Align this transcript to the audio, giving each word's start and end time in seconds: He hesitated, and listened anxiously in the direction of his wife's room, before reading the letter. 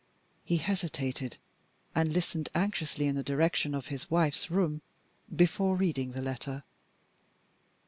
He 0.43 0.57
hesitated, 0.57 1.37
and 1.93 2.11
listened 2.11 2.49
anxiously 2.55 3.05
in 3.05 3.13
the 3.13 3.21
direction 3.21 3.75
of 3.75 3.89
his 3.93 4.09
wife's 4.09 4.49
room, 4.49 4.81
before 5.35 5.75
reading 5.75 6.13
the 6.13 6.23
letter. 6.23 6.63